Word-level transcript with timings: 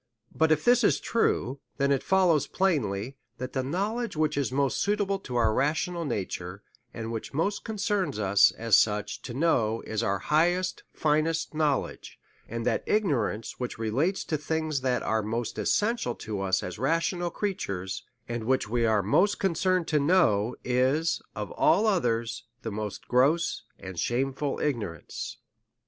But 0.33 0.51
if 0.51 0.65
this 0.65 0.81
be 0.81 0.93
true, 1.03 1.59
then 1.77 1.91
it 1.91 2.01
follows 2.01 2.47
plainly, 2.47 3.17
that 3.37 3.53
that 3.53 3.63
knowledge 3.63 4.15
which 4.17 4.35
is 4.35 4.51
most 4.51 4.79
suitable 4.79 5.19
to 5.19 5.35
our 5.35 5.53
rational 5.53 6.05
nature, 6.05 6.63
and 6.91 7.11
which 7.11 7.35
most 7.35 7.63
concerns 7.63 8.17
us, 8.17 8.49
as 8.53 8.75
such 8.75 9.21
to 9.21 9.35
know, 9.35 9.83
is 9.85 10.01
our 10.01 10.17
highest, 10.17 10.81
finest 10.91 11.53
knowledge; 11.53 12.17
and 12.49 12.65
that 12.65 12.81
ignorance 12.87 13.59
which 13.59 13.77
relates 13.77 14.23
to 14.23 14.39
things 14.39 14.81
that 14.81 15.03
are 15.03 15.21
most 15.21 15.59
essential 15.59 16.15
to 16.15 16.41
us, 16.41 16.63
as 16.63 16.79
rational 16.79 17.29
crea 17.29 17.53
tures, 17.53 18.01
and 18.27 18.45
which 18.45 18.67
we 18.67 18.87
are 18.87 19.03
most 19.03 19.37
concerned 19.37 19.87
to 19.89 19.99
know, 19.99 20.55
is 20.63 21.21
of 21.35 21.51
all 21.51 21.85
others, 21.85 22.45
the 22.63 22.71
most 22.71 23.07
gross 23.07 23.65
and 23.77 23.99
shameful 23.99 24.59
ignorance. 24.63 25.37